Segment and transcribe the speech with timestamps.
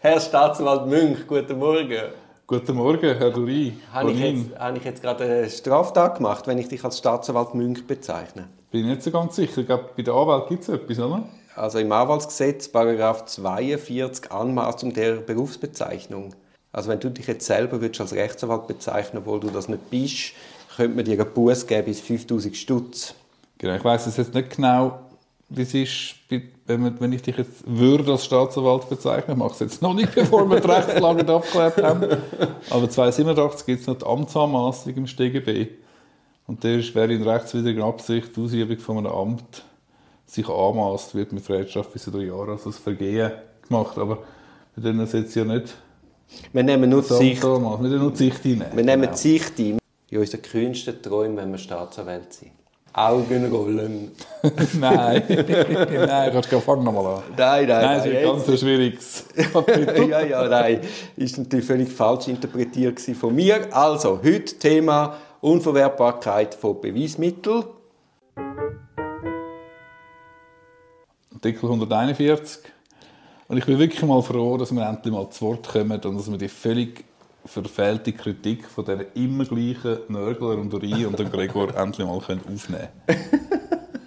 [0.00, 2.12] Herr Staatsanwalt Münch, guten Morgen.
[2.46, 3.74] Guten Morgen, Herr Duri.
[3.92, 7.54] Habe ich, jetzt, habe ich jetzt gerade eine Straftat gemacht, wenn ich dich als Staatsanwalt
[7.54, 8.48] Münch bezeichne?
[8.70, 9.60] Bin ich nicht so ganz sicher.
[9.60, 11.28] Ich glaube, bei der Anwalt gibt es etwas, oder?
[11.54, 16.34] Also im Anwaltsgesetz, Paragraph 42, Anmaßung der Berufsbezeichnung.
[16.72, 20.32] Also wenn du dich jetzt selber würdest als Rechtsanwalt bezeichnen, obwohl du das nicht bist,
[20.76, 23.14] könnte man dir einen Buß geben bis 5000 Stutz.
[23.58, 24.98] Genau, ich weiß jetzt nicht genau,
[25.56, 26.14] es ist,
[26.66, 30.48] wenn, ich dich jetzt würde als Staatsanwalt bezeichnen, ich mache es jetzt noch nicht, bevor
[30.48, 32.04] wir die Rechtslage abgeklärt haben.
[32.70, 35.68] Aber 287 gibt es noch die Amtsanmaßung im StGB.
[36.46, 39.64] Und der ist, wer in rechtswidriger Absicht die Ausübung von einem Amt
[40.26, 43.32] sich anmaßt, wird mit Freiheitsstrafe bis zu drei Jahren als Vergehen
[43.66, 43.96] gemacht.
[43.96, 44.18] Aber
[44.76, 45.74] wir nehmen das jetzt ja nicht.
[46.52, 47.42] Wir nehmen nur die Sicht.
[47.42, 48.64] Wir nehmen nur die Sicht ein.
[48.74, 49.12] Wir nehmen genau.
[49.12, 49.78] die Sicht ein.
[50.10, 52.52] In unseren kühnsten Träumen, wenn wir Staatsanwalt sind.
[52.98, 54.10] Augenrollen.
[54.80, 57.22] nein, nein, kannst du fangen nochmal an.
[57.36, 57.98] Nein, nein, nein.
[58.00, 59.24] Es ist ganz ein schwieriges
[60.08, 60.80] ja, ja, nein.
[61.16, 63.68] Ist natürlich völlig falsch interpretiert von mir.
[63.70, 67.64] Also, heute Thema Unverwertbarkeit von Beweismitteln.
[71.34, 72.58] Artikel 141.
[73.46, 76.30] Und ich bin wirklich mal froh, dass wir endlich mal zu Wort kommen und dass
[76.30, 77.04] wir die völlig
[77.48, 82.42] verfehlte Kritik von der immer gleichen Nörgler und Uri und dem Gregor endlich mal aufnehmen
[82.44, 82.88] können.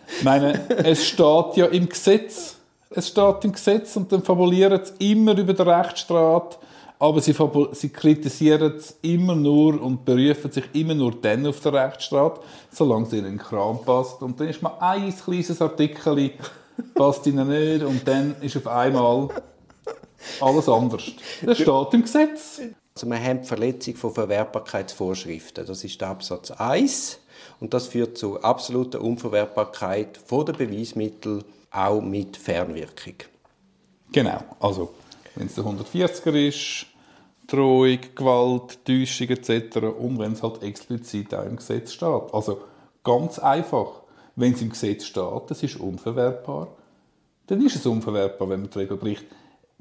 [0.07, 2.57] ich meine, es steht ja im Gesetz.
[2.91, 6.59] Es steht im Gesetz und dann fabulieren sie immer über den Rechtsstaat,
[6.99, 7.33] aber sie,
[7.71, 13.07] sie kritisieren es immer nur und berufen sich immer nur dann auf den Rechtsstaat, solange
[13.07, 14.21] es ihnen in den Kram passt.
[14.21, 16.31] Und dann ist mal ein kleines Artikel,
[16.93, 19.29] passt ihnen nicht und dann ist auf einmal
[20.41, 21.03] alles anders.
[21.41, 22.61] Das steht im Gesetz.
[22.93, 25.65] Also wir haben die Verletzung von Verwertbarkeitsvorschriften.
[25.65, 27.19] Das ist der Absatz 1
[27.59, 33.15] und das führt zu absoluter Unverwertbarkeit von der Beweismittel auch mit Fernwirkung.
[34.11, 34.93] Genau, also
[35.35, 36.87] wenn es der 140er ist,
[37.47, 39.77] Drohung, Gewalt, Täuschung etc.
[39.77, 42.33] und wenn es halt explizit auch im Gesetz steht.
[42.33, 42.61] Also
[43.03, 44.03] ganz einfach,
[44.35, 46.67] wenn es im Gesetz steht, das ist unverwertbar,
[47.47, 49.25] dann ist es unverwertbar, wenn man die Regel bricht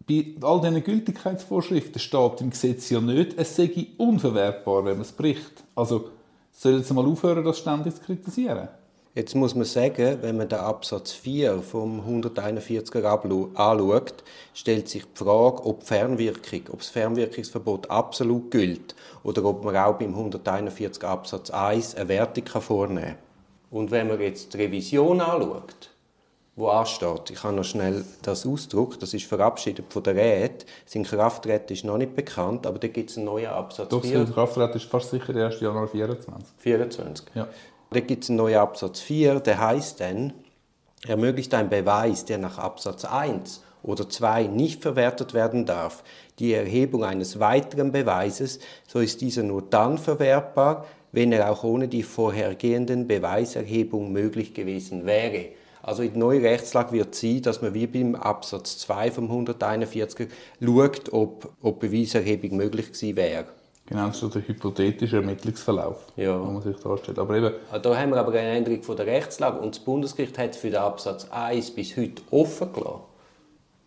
[0.06, 5.12] bei all diesen Gültigkeitsvorschriften steht im Gesetz ja nicht, es sei unverwertbar, wenn man es
[5.12, 5.64] bricht.
[5.74, 6.10] Also
[6.52, 8.68] sollen Sie mal aufhören, das ständig zu kritisieren?
[9.12, 14.22] Jetzt muss man sagen, wenn man den Absatz 4 vom 141er anschaut,
[14.54, 18.94] stellt sich die Frage, ob Fernwirkung, ob das Fernwirkungsverbot absolut gilt
[19.24, 23.16] oder ob man auch beim 141 Absatz 1 eine Wertung vornehmen kann.
[23.72, 25.90] Und wenn man jetzt die Revision anschaut,
[26.56, 27.30] wo ansteht.
[27.30, 30.66] Ich habe noch schnell das Ausdruck, das ist verabschiedet von der Räte.
[30.84, 34.24] Sein Krafttreten ist noch nicht bekannt, aber da gibt es einen neuen Absatz Doch, 4.
[34.24, 35.60] Doch, Krafttreten ist fast sicher der 1.
[35.60, 36.46] Januar 24.
[36.58, 37.26] 24.
[37.34, 37.48] Ja.
[37.90, 40.32] Da gibt es einen neuen Absatz 4, der heißt dann,
[41.06, 46.04] ermöglicht ein Beweis, der nach Absatz 1 oder 2 nicht verwertet werden darf,
[46.38, 51.88] die Erhebung eines weiteren Beweises, so ist dieser nur dann verwertbar, wenn er auch ohne
[51.88, 55.46] die vorhergehenden Beweiserhebung möglich gewesen wäre.
[55.82, 60.28] Also in der neuen Rechtslage wird sein, dass man wie beim Absatz 2 vom 141
[60.62, 63.46] schaut, ob, ob Beweiserhebung möglich gewesen wäre.
[63.86, 66.40] Genau, so der hypothetische Ermittlungsverlauf, ja.
[66.40, 67.18] wo man sich darstellt.
[67.18, 67.52] Aber eben,
[67.82, 70.78] da haben wir aber eine Änderung von der Rechtslage und das Bundesgericht hat für den
[70.78, 73.00] Absatz 1 bis heute offen gelassen.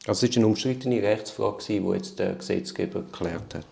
[0.05, 3.65] Also es war eine umstrittene Rechtsfrage, die jetzt der Gesetzgeber geklärt hat.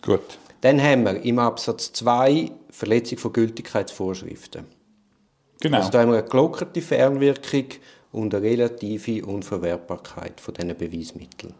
[0.00, 0.38] Gut.
[0.62, 4.64] Dann haben wir im Absatz 2 Verletzung von Gültigkeitsvorschriften.
[5.62, 5.76] Genau.
[5.76, 7.66] Also da haben wir eine gelockerte Fernwirkung
[8.10, 11.54] und eine relative Unverwertbarkeit von diesen Beweismitteln.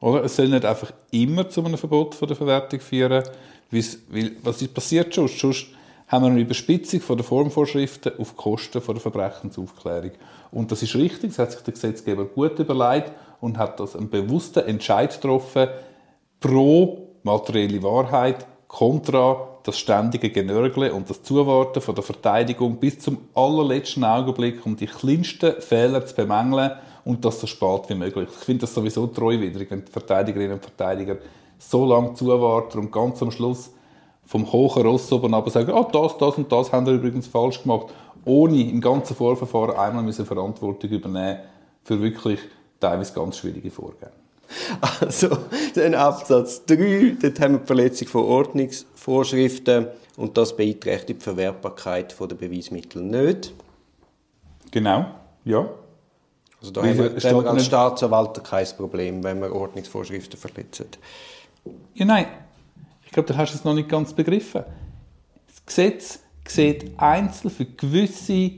[0.00, 3.22] Oder es soll nicht einfach immer zu einem Verbot von der Verwertung führen,
[3.70, 5.28] weil was ist passiert schon?
[5.28, 5.66] Sonst
[6.08, 10.12] haben wir eine Überspitzung von der Formvorschriften auf Kosten von der Verbrechensaufklärung.
[10.50, 13.12] Und das ist richtig, das hat sich der Gesetzgeber gut überlegt
[13.42, 15.68] und hat das einen bewussten Entscheid getroffen
[16.40, 23.18] pro materielle Wahrheit kontra das ständige Genörgle und das Zuwarten von der Verteidigung bis zum
[23.34, 26.72] allerletzten Augenblick, um die kleinsten Fehler zu bemängeln
[27.04, 28.28] und das so spät wie möglich.
[28.30, 31.16] Ich finde das sowieso treuwidrig, wenn die Verteidigerinnen und Verteidiger
[31.58, 33.70] so lange zuwarten und ganz am Schluss
[34.24, 37.62] vom hohen Ross oben aber sagen, oh, das, das und das haben wir übrigens falsch
[37.62, 37.88] gemacht,
[38.24, 41.40] ohne im ganzen Vorverfahren einmal müssen Verantwortung übernehmen
[41.82, 42.40] für wirklich
[42.78, 44.21] teilweise ganz schwierige Vorgänge.
[45.00, 45.36] Also,
[45.76, 52.14] den Absatz 3, dort haben wir die Verletzung von Ordnungsvorschriften und das beeinträchtigt die Verwertbarkeit
[52.18, 53.52] der Beweismittel nicht.
[54.70, 55.06] Genau,
[55.44, 55.68] ja.
[56.60, 60.86] Also da haben wir, da haben wir als Staatsanwalt kein Problem, wenn wir Ordnungsvorschriften verletzen.
[61.94, 62.26] Ja, nein.
[63.04, 64.64] Ich glaube, du hast es noch nicht ganz begriffen.
[65.48, 68.52] Das Gesetz sieht einzeln für gewisse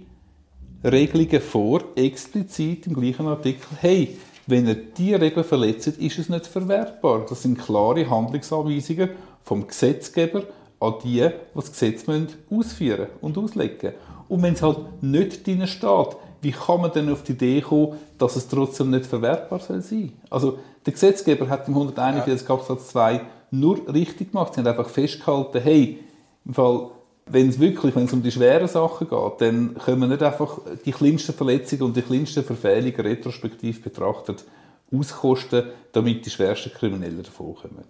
[0.85, 6.47] Regelungen vor, explizit im gleichen Artikel, hey, Wenn er diese Regeln verletzt, ist es nicht
[6.47, 7.25] verwertbar.
[7.29, 9.11] Das sind klare Handlungsanweisungen
[9.43, 10.43] vom Gesetzgeber
[10.81, 12.05] an die, die das Gesetz
[12.51, 13.93] ausführen und auslegen
[14.29, 17.95] Und wenn es halt nicht drin steht, wie kann man denn auf die Idee kommen,
[18.19, 20.13] dass es trotzdem nicht verwertbar soll sein?
[20.29, 22.55] Also der Gesetzgeber hat im 141 ja.
[22.55, 24.55] Absatz 2 nur richtig gemacht.
[24.55, 26.01] Sie haben einfach festgehalten, hey,
[26.45, 26.91] im Fall,
[27.27, 30.93] wenn es wirklich, wenn um die schweren Sachen geht, dann können wir nicht einfach die
[30.93, 34.45] kleinsten Verletzungen und die kleinsten Verfehlungen retrospektiv betrachtet
[34.93, 37.85] auskosten, damit die schwersten Kriminellen davonkommen.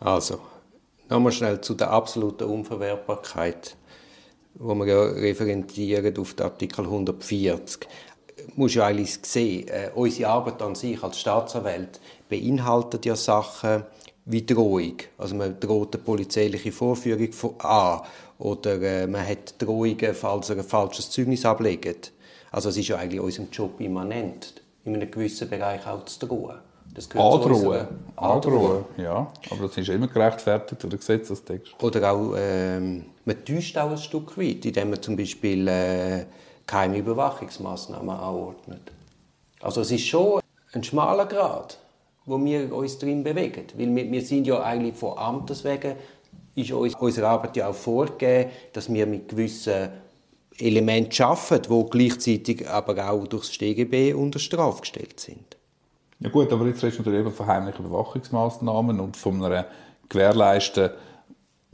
[0.00, 0.38] Also,
[1.08, 3.76] nochmal schnell zu der absoluten Unverwertbarkeit
[4.54, 7.86] wo wir ja referentieren auf den Artikel 140,
[8.56, 13.84] muss ja eigentlich sehen, äh, unsere Arbeit an sich als Staatsanwalt beinhaltet ja Sachen
[14.24, 14.96] wie Drohung.
[15.18, 17.28] Also man droht eine polizeiliche Vorführung
[17.60, 18.00] an
[18.38, 22.12] oder äh, man hat Drohungen, falls er ein falsches Zeugnis ablegt.
[22.50, 26.58] Also es ist ja eigentlich unserem Job immanent, in einem gewissen Bereich auch zu drohen.
[26.94, 27.86] Das Androhen.
[28.16, 29.32] Androhen, ja.
[29.50, 31.72] Aber das ist immer gerechtfertigt oder Gesetzestext.
[31.82, 36.26] Oder auch, ähm, man täuscht auch ein Stück weit, indem man zum Beispiel äh,
[36.66, 38.92] keine Überwachungsmaßnahmen anordnet.
[39.60, 40.40] Also es ist schon
[40.74, 41.78] ein schmaler Grad,
[42.26, 43.64] wo wir uns drin bewegen.
[43.76, 45.94] Weil wir, wir sind ja eigentlich von Amtes wegen,
[46.54, 49.88] ist uns, unsere Arbeit ja auch vorgegeben, dass wir mit gewissen
[50.58, 55.56] Elementen arbeiten, die gleichzeitig aber auch durch das StGB unter Strafe gestellt sind.
[56.20, 59.66] Ja gut, aber jetzt redest du eben von heimlichen Überwachungsmaßnahmen und von einer
[60.08, 60.90] Gewährleisten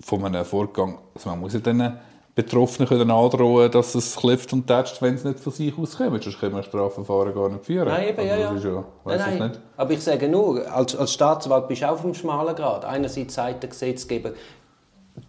[0.01, 0.99] von einem Vorgang.
[1.15, 1.99] Also man muss ja den
[2.39, 6.23] Betroffenen können androhen, dass es klopft und tätscht, wenn es nicht von sich auskommt.
[6.23, 7.89] Sonst können wir Strafverfahren gar nicht führen.
[7.89, 8.55] Nein, eben, ja, ja.
[8.55, 9.53] ja nein, nein.
[9.77, 12.85] Aber ich sage nur, als, als Staatsanwalt bist du auf einem schmalen Grad.
[12.85, 14.35] Einerseits sagt der Gesetzgeber,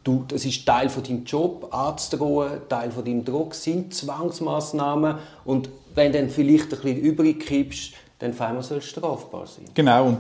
[0.03, 5.15] du, das ist Teil von deinem Job, anzudrohen, Teil von deinem Druck sind Zwangsmaßnahmen
[5.45, 9.47] und wenn du dann vielleicht ein bisschen übrig kippst, dann auf einmal soll es strafbar
[9.47, 9.65] sein.
[9.73, 10.19] Genau, und,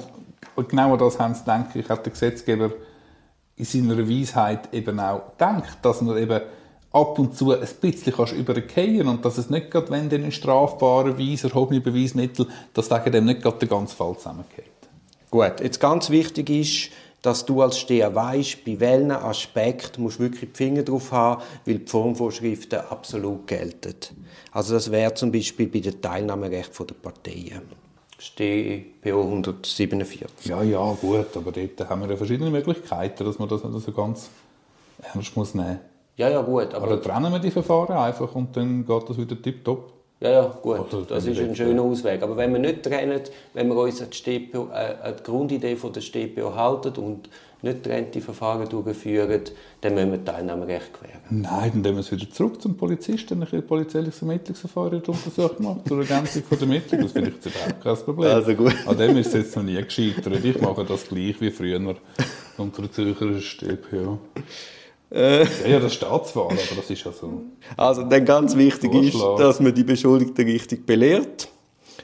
[0.55, 2.71] und genau das haben sie, denke ich, hat der Gesetzgeber
[3.57, 6.41] in seiner Weisheit eben auch gedacht, dass man eben
[6.91, 10.31] ab und zu ein bisschen kannst übergehen und dass es nicht gerade, wenn dann in
[10.31, 14.65] strafbarer Weise erhobene Beweismittel, dass wegen dem nicht gerade der ganze Fall zusammengeht.
[15.29, 16.91] Gut, jetzt ganz wichtig ist,
[17.21, 21.43] dass du als Steher weißt, bei welchen Aspekten musst du wirklich die Finger drauf haben,
[21.65, 23.95] weil die Formvorschriften absolut gelten.
[24.51, 27.61] Also das wäre zum Beispiel bei dem Teilnahmerecht der Parteien.
[28.17, 30.27] StPO 147.
[30.45, 33.91] Ja, ja, gut, aber dort haben wir ja verschiedene Möglichkeiten, dass man das nicht so
[33.91, 34.29] ganz
[35.13, 35.79] ernst muss nehmen
[36.19, 36.73] Ja, ja, gut.
[36.73, 39.93] Aber, aber trennen wir die Verfahren einfach und dann geht das wieder tipptopp.
[40.19, 42.21] Ja, ja, gut, Oder das ist ein schöner Ausweg.
[42.21, 43.21] Aber wenn wir nicht trennen,
[43.53, 47.29] wenn wir uns an die, StPO, äh, an die Grundidee von der StPO halten und
[47.61, 49.43] nicht getrennte Verfahren durchführen,
[49.79, 51.21] dann müssen wir Teilnahmerecht gewähren.
[51.29, 56.43] Nein, dann gehen wir wieder zurück zum Polizisten, ein polizeiliches Ermittlungsverfahren untersucht machen, zur Ergänzung
[56.51, 57.01] der Ermittlung.
[57.01, 58.31] Das finde ich jetzt überhaupt kein Problem.
[58.31, 58.75] Also gut.
[58.85, 60.43] An dem ist es jetzt noch nie gescheitert.
[60.43, 61.95] Ich mache das gleich wie früher
[62.57, 64.19] unter der Zürcher StPO.
[65.11, 65.45] Äh.
[65.69, 67.41] Ja, das steht zwar, aber das ist ja so.
[67.75, 71.49] Also, dann ganz wichtig ist, dass man die Beschuldigten richtig belehrt.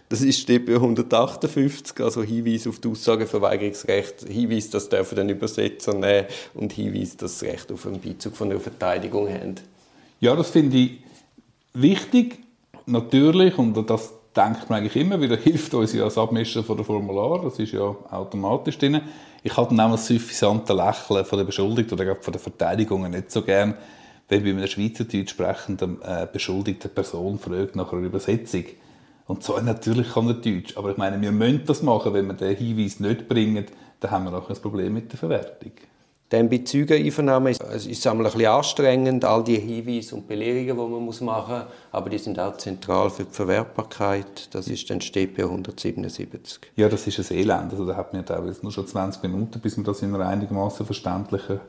[0.10, 5.94] Das ist steht bei 158, also Hinweis auf die Aussageverweigerungsrecht, Hinweis, das dürfen den Übersetzer
[5.94, 9.56] nehmen und Hinweis, dass das Recht auf einen Beizug von einer Verteidigung haben.
[10.20, 11.00] Ja, das finde ich
[11.74, 12.38] wichtig,
[12.86, 16.86] natürlich, und das denkt man eigentlich immer wieder, hilft uns ja das Abmischen von der
[16.86, 19.02] Formular, das ist ja automatisch drin.
[19.46, 23.44] Ich dann auch das suffisante Lächeln von der Beschuldigten oder von der Verteidigung nicht so
[23.44, 23.76] gern,
[24.28, 28.64] wenn bei einer Schweizerdeutsch sprechenden äh, beschuldigten Person fragt nach einer Übersetzung.
[29.28, 30.76] Und so natürlich kann er Deutsch.
[30.76, 32.16] Aber ich meine, wir müssen das machen.
[32.16, 33.66] Wenn wir den Hinweis nicht bringen,
[34.00, 35.74] dann haben wir auch ein Problem mit der Verwertung.
[36.30, 40.92] Dann bei Zeugeneinvernahme ist es ein bisschen anstrengend, all die Hinweise und Belehrungen, die man
[40.92, 41.22] machen muss,
[41.92, 44.54] aber die sind auch zentral für die Verwertbarkeit.
[44.54, 46.72] Das ist dann StPO 177.
[46.78, 47.72] Ja, das ist ein Elend.
[47.72, 50.84] Also, da hat man teilweise nur schon 20 Minuten, bis man das in einer einigermaßen
[50.84, 51.60] verständlichen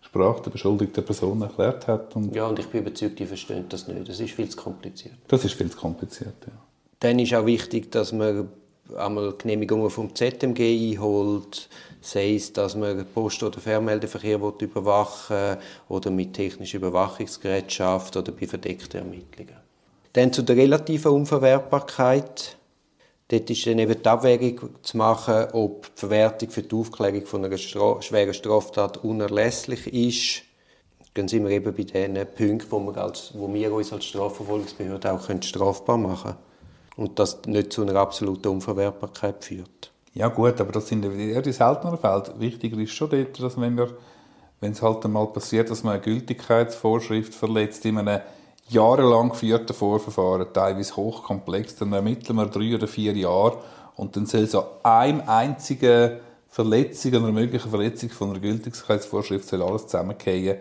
[0.00, 2.16] Sprache der beschuldigten Person erklärt hat.
[2.16, 4.08] Und ja, und ich bin überzeugt, die verstehen das nicht.
[4.08, 5.16] Das ist viel zu kompliziert.
[5.28, 6.52] Das ist viel zu kompliziert, ja.
[7.00, 8.48] Dann ist auch wichtig, dass man
[8.96, 11.68] einmal Genehmigungen vom ZMG einholt,
[12.00, 15.56] sei es, dass man Post- oder Fernmeldeverkehr überwachen
[15.88, 19.56] oder mit technischen Überwachungsgeräten schafft oder bei verdeckten Ermittlungen.
[20.12, 22.56] Dann zu der relativen Unverwertbarkeit.
[23.28, 27.44] Dort ist dann eben die Abwägung zu machen, ob die Verwertung für die Aufklärung von
[27.44, 30.42] einer schweren Straftat unerlässlich ist.
[31.14, 35.12] Dann sind wir eben bei den Punkten, wo wir, als, wo wir uns als Strafverfolgungsbehörde
[35.12, 36.46] auch strafbar machen können
[36.96, 39.92] und das nicht zu einer absoluten Unverwertbarkeit führt.
[40.14, 42.34] Ja gut, aber das sind eher die selteneren Fälle.
[42.38, 43.90] Wichtiger ist schon dort, dass wenn, wir,
[44.60, 48.20] wenn es halt einmal passiert, dass man eine Gültigkeitsvorschrift verletzt in einem
[48.68, 53.58] jahrelang geführten Vorverfahren, teilweise hochkomplex, dann ermitteln wir drei oder vier Jahre
[53.96, 59.86] Und dann soll so einem einzigen Verletzung oder mögliche Verletzung von einer Gültigkeitsvorschrift soll alles
[59.86, 60.56] zusammenfallen.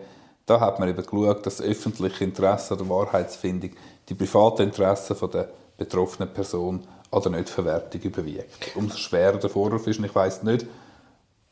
[0.46, 3.72] Da hat man eben geschaut, dass das öffentliche Interesse an der Wahrheitsfindung
[4.10, 8.76] die privaten Interessen der betroffenen Person an der Nichtverwertung überwiegt.
[8.76, 10.66] Umso schwerer der Vorwurf ist, und ich weiss nicht,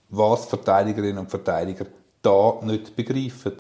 [0.09, 1.85] was Verteidigerinnen und Verteidiger
[2.21, 3.53] da nicht begreifen.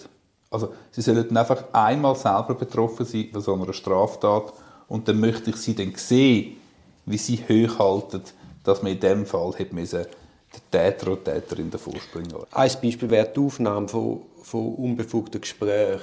[0.49, 4.53] Also, sie sollen einfach einmal selber betroffen sein von so einer Straftat
[4.87, 6.57] und dann möchte ich sie dann sehen,
[7.05, 8.21] wie sie hochhalten,
[8.63, 10.05] dass man in dem Fall hätte müssen
[10.53, 16.01] den Täter oder Täterin davor springen Ein Beispiel wäre die Aufnahme von, von unbefugten Gesprächen.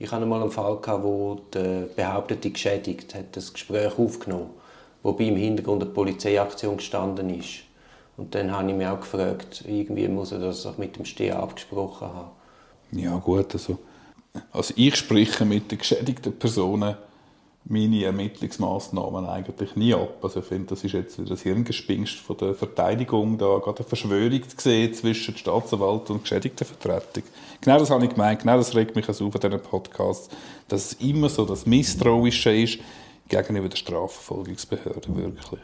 [0.00, 4.50] Ich hatte einmal einen Fall, wo der behauptete Geschädigte hat das Gespräch aufgenommen
[5.02, 7.60] wobei im Hintergrund eine Polizeiaktion gestanden ist.
[8.16, 11.38] Und dann habe ich mich auch gefragt, irgendwie muss er das auch mit dem Steher
[11.38, 12.30] abgesprochen haben.
[12.92, 13.78] Ja gut, also,
[14.52, 16.96] also ich spreche mit den geschädigten Personen
[17.64, 20.18] meine Ermittlungsmaßnahmen eigentlich nie ab.
[20.22, 24.42] Also ich finde, das ist jetzt das Hirngespinst von der Verteidigung, da gerade eine Verschwörung
[24.48, 27.24] zu sehen zwischen Staatsanwalt und Geschädigtenvertretung.
[27.60, 30.34] Genau das habe ich gemeint, genau das regt mich also auf an diesem Podcast,
[30.68, 32.78] dass es immer so das Misstrauische ist
[33.28, 35.60] gegenüber der Strafverfolgungsbehörde, wirklich.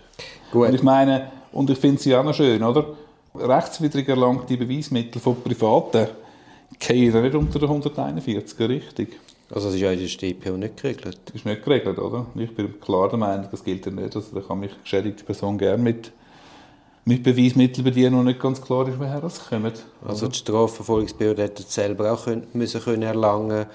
[0.53, 0.69] Gut.
[0.69, 2.95] Und ich meine, und ich finde es ja auch noch schön, oder?
[3.35, 6.09] Rechtswidrig erlangte Beweismittel von Privaten
[6.79, 9.19] gehen nicht unter den 141er, richtig?
[9.51, 11.21] Also das ist ja in der StPO nicht geregelt?
[11.27, 12.27] Das ist nicht geregelt, oder?
[12.35, 14.17] Ich bin klar der Meinung, das gilt ja nicht.
[14.17, 16.13] Also da kann mich geschädigte Person gerne mit,
[17.05, 19.85] mit Beweismitteln bedienen, wo nicht ganz klar ist, woher das kommt.
[20.05, 23.67] Also die Strafverfolgungsbehörde hätte es selber auch können, müssen können erlangen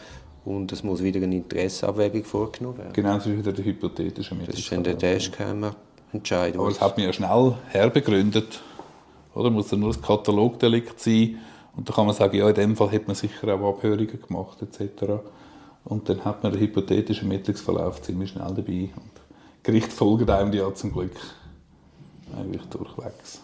[0.43, 2.93] und es muss wieder eine Interessenabwägung vorgenommen werden.
[2.93, 4.51] Genau, das ist wieder der hypothetische Mittel.
[4.51, 5.75] Das ist dann der Dashcammer
[6.13, 6.57] Entscheid.
[6.57, 8.61] Aber das hat man ja schnell herbegründet.
[9.33, 9.49] Oder?
[9.49, 11.37] Muss dann nur ein Katalogdelikt sein.
[11.75, 14.61] Und da kann man sagen, ja, in dem Fall hätte man sicher auch Abhörungen gemacht,
[14.61, 15.21] etc.
[15.83, 18.89] Und dann hat man den hypothetischen Ermittlungsverlauf ziemlich schnell dabei.
[18.95, 19.11] Und
[19.63, 21.15] Gericht folgt einem ja zum Glück
[22.37, 23.41] eigentlich durchwegs.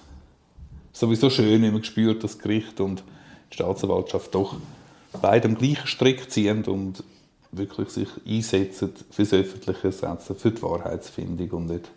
[0.93, 3.03] Sowieso schön, wenn man spürt, dass Gericht und
[3.51, 4.55] die Staatsanwaltschaft doch
[5.21, 7.03] beide am gleichen Strick ziehen und
[7.51, 11.89] wirklich sich einsetzen für das öffentliche Setzen, für die Wahrheitsfindung und nicht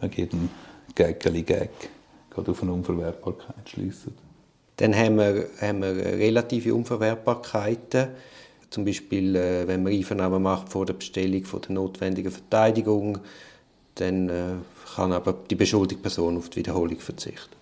[0.00, 0.48] wegen jedem
[0.94, 1.70] Gäckeli Gag
[2.30, 4.14] gerade auf eine Unverwertbarkeit schließen.
[4.76, 8.08] Dann haben wir, haben wir relative Unverwertbarkeiten
[8.70, 13.18] zum Beispiel, äh, wenn man Einvernahmen macht vor der Bestellung von der notwendigen Verteidigung,
[13.96, 14.42] dann äh,
[14.94, 17.56] kann aber die beschuldigte Person auf die Wiederholung verzichten.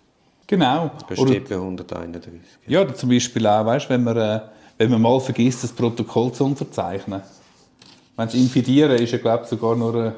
[0.46, 0.90] Genau.
[1.08, 2.32] Das steht bei 131.
[2.66, 4.40] Ja, oder zum Beispiel auch, weißt, wenn, man, äh,
[4.78, 7.22] wenn man mal vergisst, das Protokoll zu unterzeichnen.
[8.16, 10.14] Wenn es infidieren ist ja, glaube ich, sogar nur eine,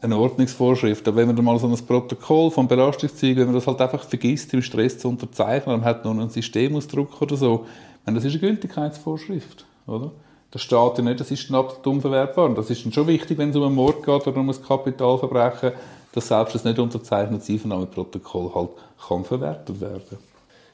[0.00, 1.06] eine Ordnungsvorschrift.
[1.06, 4.04] Aber wenn man dann mal so ein Protokoll vom Belastungszeug, wenn man das halt einfach
[4.04, 7.66] vergisst, im Stress zu unterzeichnen, man hat nur einen Systemausdruck oder so,
[8.06, 9.66] das ist eine Gültigkeitsvorschrift.
[9.86, 10.12] Oder?
[10.50, 12.46] Das steht ja nicht, das ist dann absolut unverwertbar.
[12.46, 14.62] Und das ist dann schon wichtig, wenn es um einen Mord geht oder um ein
[14.62, 15.72] Kapitalverbrechen,
[16.12, 18.70] dass selbst das nicht unterzeichnete Einvernahmeprotokoll halt
[19.08, 20.18] kann verwertet werden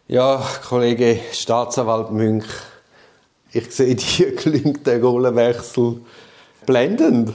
[0.06, 2.44] Ja, Kollege Staatsanwalt Münch,
[3.52, 6.02] ich sehe, dir gelingt der Rollenwechsel
[6.66, 7.32] blendend.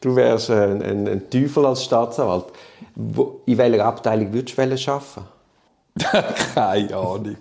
[0.00, 2.46] Du wärst ein, ein, ein Teufel als Staatsanwalt.
[2.94, 5.33] Wo, in welcher Abteilung würdest du arbeiten?
[6.54, 7.36] Keine Ahnung.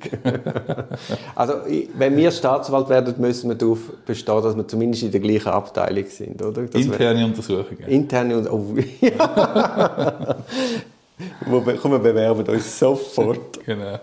[1.35, 1.53] also,
[1.95, 6.05] wenn wir Staatsanwalt werden, müssen wir darauf bestehen, dass wir zumindest in der gleichen Abteilung
[6.05, 6.61] sind, oder?
[6.63, 7.87] Dass interne Untersuchungen.
[7.87, 8.85] Interne Untersuchungen.
[9.01, 10.35] Oh, ja.
[11.45, 13.63] Wo, komm, wir bewerben uns sofort.
[13.65, 13.99] genau.